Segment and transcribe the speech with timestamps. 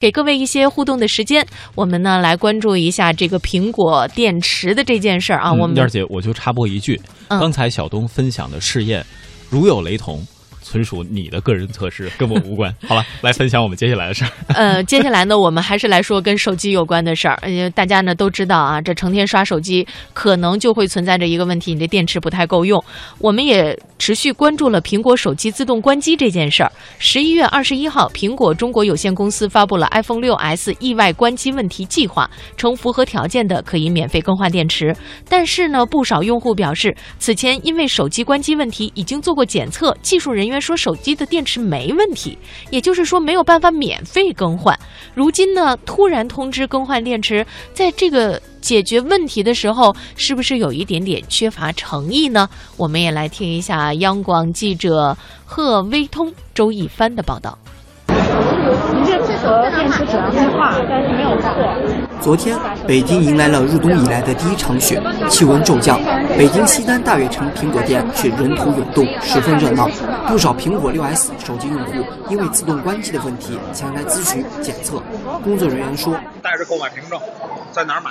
[0.00, 5.52] 给各位一些互动的时间，我们呢来关注一下这个苹果电池的这件事儿啊。
[5.52, 9.04] 我们燕儿姐，我就插播一句，嗯刚才小东分享的试验，
[9.50, 10.26] 如有雷同，
[10.62, 12.74] 纯属你的个人测试，跟我无关。
[12.86, 14.30] 好了，来分享我们接下来的事儿。
[14.54, 17.38] 呃，接下来呢，我们还是来说跟手机有关的事儿。
[17.42, 22.82] 呃，大家呢都知道啊，这成天刷手机，可能就会存在着一个问题，你的电池不太够用。
[23.18, 26.70] 我们也持续关注了苹果手机自动关机这件事儿。
[26.98, 34.94] 十一月二十一号，苹果中国有限公司发布了 iPhone 六 S 意外关机问题计划，称符合条件的可以免费更换电池。
[35.28, 42.38] 但是呢，不少用户表示，此前因为手机关机问题已经做过检测，技术人员说手机的电池没问题，
[42.70, 44.74] 也就是说没有办法免费更换。
[45.14, 52.48] 如今呢，突然通知更换电池，在这个解决问题的时候，是不是有一点点缺乏诚意呢？
[52.78, 55.14] 我们也来听一下央广记者
[55.44, 57.58] 贺威通周一帆的报道。
[58.08, 61.30] 您这符合电池质量计划，但是没有。
[62.20, 65.98] 昨天，北京迎来了入冬以来的第一场雪，气温骤降。
[66.36, 69.88] 北京西单大悦城苹果店却人头涌动，十分热闹。
[70.28, 75.02] 不少苹果 6S 手机用户因为自动关机的问题前来咨询检测。
[75.42, 77.18] 工作人员说，带着购买凭证，
[77.72, 78.10] 在哪儿买？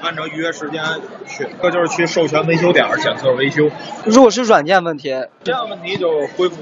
[0.00, 0.82] 按照预约时间
[1.26, 3.70] 去，这就是去授权维修点儿检测维修。
[4.04, 6.56] 如果是软件问题，这样问题就恢复。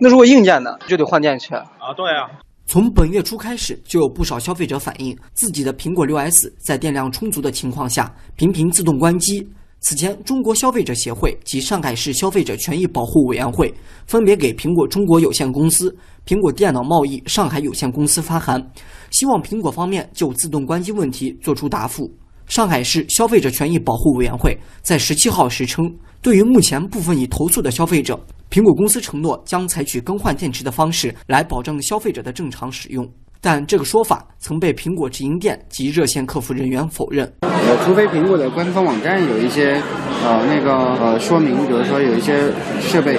[0.00, 1.54] 那如果硬件呢，就得换电池。
[1.54, 2.28] 啊，对啊。
[2.66, 9.46] 从本月初开始，就有不少消费者反映，自己的苹果 6S 在电量充足的情况下，频频自动关机。
[9.80, 13.72] 此前，中国消费者协会及上海市消费者权益保护委员会
[14.06, 15.94] 分别给苹果中国有限公司、
[16.26, 18.66] 苹果电脑贸易上海有限公司发函，
[19.10, 22.10] 希望苹果方面就自动关机问题作出答复。
[22.46, 25.84] 上海市消费者权益保护委员会在十七号时称，
[26.22, 28.18] 对于目前部分已投诉的消费者，
[28.54, 33.04] 苹果公司承诺将采取更换电池的方式来保证消费者的正常使用。
[33.40, 37.26] 但这个说法曾被苹果直营店及热线客服人员否认。
[37.40, 39.82] 呃，除非苹果的官方网站有一些
[40.24, 42.48] 呃那个呃说明，比如说有一些
[42.80, 43.18] 设备，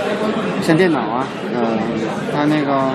[0.61, 1.77] 像电脑啊，呃，
[2.31, 2.93] 它那个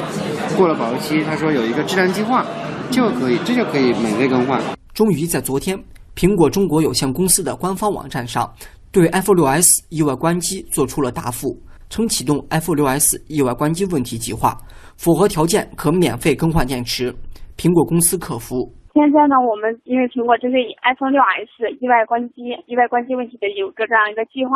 [0.56, 2.47] 过了保质期，他说有一个质量计划，
[2.91, 4.59] 就可以这就可以免费更换。
[4.95, 5.79] 终于在昨天，
[6.17, 8.50] 苹果中国有限公司的官方网站上，
[8.91, 11.55] 对 iPhone 6s 意外关机做出了答复，
[11.91, 14.56] 称启动 iPhone 6s 意外关机问题计划，
[14.97, 17.12] 符合条件可免费更换电池。
[17.59, 18.65] 苹果公司客服。
[18.95, 24.50] 现在呢，我们因为苹果针对 iPhone 6s 意外关机、意外关机问题的有个这样一个计划，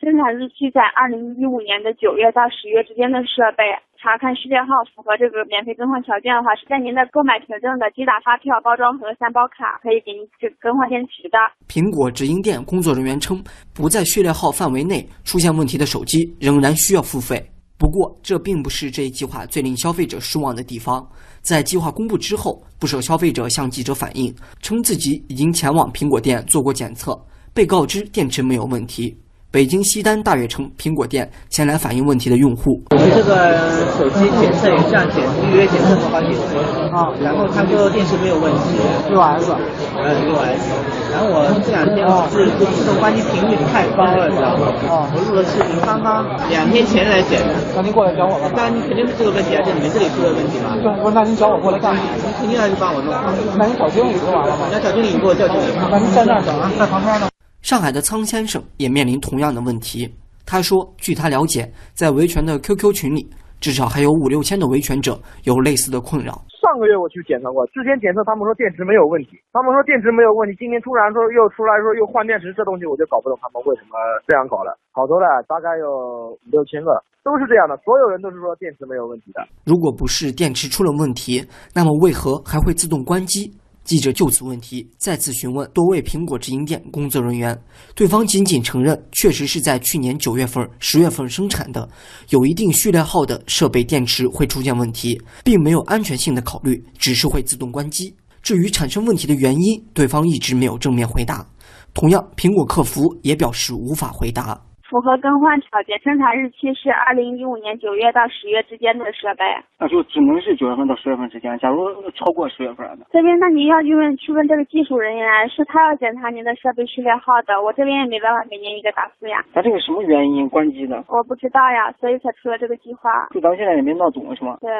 [0.00, 3.64] 生产日期在二零一五年的九月到十月之间的设备，
[4.00, 11.36] 查看序列号符合这个免费更换条件的话，是在您的购买凭证的机打发票、包装盒、三包卡可以给您去更换电池的。
[11.66, 13.42] 苹果直营店工作人员称，
[13.74, 17.44] 不在序列号范围内出现问题的手机仍然需要付费。
[17.76, 21.04] 不过，这并不是这一计划最令消费者失望的地方。
[21.40, 24.32] 在计划公布之后，不少消费者向记者反映，
[24.62, 27.20] 称自己已经前往苹果店做过检测，
[27.52, 29.16] 被告知电池没有问题。
[29.50, 33.56] 北京西单大悦城苹果店前来反映问题的用户，我们这个
[33.96, 36.52] 手机检测也是要检预约检测过好几次
[36.92, 38.76] 啊，然后他说电池没有问题，
[39.08, 39.48] 六 S，
[39.96, 40.68] 嗯六 S，
[41.08, 44.68] 然后我这两天是自动关机频率太高了，知道吗？
[44.84, 47.56] 啊，我录了视频，刚刚两天前来检的。
[47.74, 48.52] 那您过来找我吧。
[48.54, 50.76] 那你肯定是这个问题啊，就你们这里出的问题嘛。
[50.76, 52.04] 对，不是，那您找我过来干嘛？
[52.20, 53.16] 你肯定要去帮我弄。
[53.56, 54.68] 那您找经理不就完了吗？
[54.68, 55.72] 你要找经理，你给我叫经理。
[55.88, 57.24] 那您在那儿等啊，在旁边呢。
[57.68, 60.08] 上海的苍先生也面临同样的问题。
[60.48, 63.20] 他说，据他了解，在维权的 QQ 群里，
[63.60, 65.12] 至少还有五六千的维权者
[65.44, 66.32] 有类似的困扰。
[66.64, 74.72] 上个月我去检测过，之前检测他们说电池没有问题，他们说电池没有问题，今天突然说又出来说又换电池，这东西我就搞不懂他们为什么这样搞了。
[74.96, 79.44] 好多了，大概有五六千个，都是这样的，所有人都是说电池没有问题的。
[79.68, 81.44] 如果不是电池出了问题，
[81.76, 83.52] 那么为何还会自动关机？
[83.88, 87.58] 记者就此问题再次询问多位苹果直营店工作人员，
[87.94, 91.88] 对方仅仅承认确实是在去年九月份、十月份生产的，
[92.28, 98.14] 有一定序列号的设备电池会出现问题，并没有安全性的考虑，只是会自动关机。
[98.42, 101.46] 至于产生问题的原因，对方一直没有正面回答。
[101.94, 104.67] 同样，苹果客服也表示无法回答。
[104.88, 109.44] 符合更换条件，生产日期是二零一五年九月到十月之间的设备。
[109.78, 111.56] 那就只能是九月份到十月份之间。
[111.58, 119.44] 假如超过十月份的，这边那您要去问去问这个技术人员，是他要检查您的设备序列号的，我这边也没办法给您一个答复呀。
[119.52, 121.04] 他这个什么原因关机的？
[121.08, 123.10] 我不知道呀，所以才出了这个计划。
[123.30, 124.56] 就到现在也没闹懂是吗？
[124.62, 124.70] 对。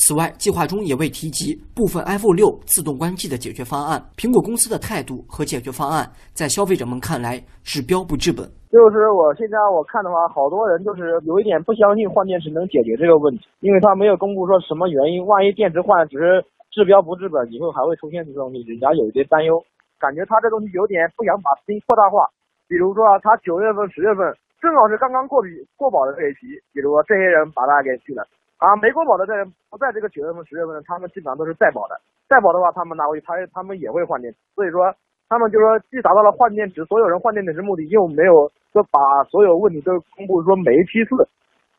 [0.00, 4.00] 此外，计划中也未提及部分 iPhone 六自动关机的解决方案。
[4.16, 8.48] 苹果公司的态度和解决方案，在消费者们看来治标不治本。
[8.72, 16.40] 就是我现在我看的话，好多人就是有一点不相信换电池能解决这个问题，因为他没有公布说什么原因，万一电池换了只是
[16.72, 19.60] 治标不治本，以后还会出现这种东西，人家有一些担忧，
[20.00, 22.24] 感觉他这东西有点不想把事情扩大化。
[22.64, 24.24] 比如说啊，他九月份、十月份
[24.64, 28.24] 正好是刚刚过比过保的这一批，比如说这些人把他给去了，
[28.60, 29.32] 啊，没过保的在
[29.70, 31.96] 不在这个九月份、十月份，他们基本上都是在保的，
[32.28, 34.92] 在保的话，他们拿回去，他他们也会换电池，所以说
[35.28, 41.16] 他们就说既达到了换电池，所有人换电池的目的，又没有说把所有问题都公布，说每一批次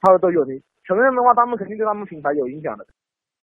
[0.02, 2.86] 他都有你承认的话，他们肯定对他们品牌有影响的。